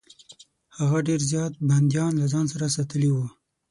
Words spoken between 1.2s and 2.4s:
زیات بندیان له